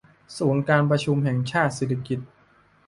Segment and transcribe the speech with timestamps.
[0.37, 2.29] ศูนย์การประชุมแห่งชาติสิริกิติ์